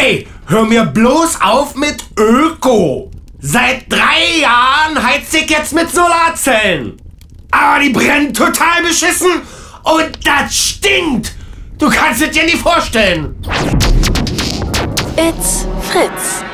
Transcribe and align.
Ey, 0.00 0.28
hör 0.46 0.64
mir 0.64 0.84
bloß 0.84 1.40
auf 1.40 1.74
mit 1.74 2.04
Öko. 2.16 3.10
Seit 3.40 3.92
drei 3.92 4.40
Jahren 4.40 5.02
heiz 5.02 5.34
ich 5.34 5.50
jetzt 5.50 5.72
mit 5.74 5.90
Solarzellen. 5.90 7.02
Aber 7.50 7.80
die 7.82 7.90
brennen 7.90 8.32
total 8.32 8.82
beschissen 8.82 9.42
und 9.82 10.24
das 10.24 10.54
stinkt. 10.54 11.32
Du 11.78 11.90
kannst 11.90 12.22
es 12.22 12.30
dir 12.30 12.44
nicht 12.44 12.58
vorstellen. 12.58 13.34
It's 15.16 15.66
Fritz. 15.90 16.44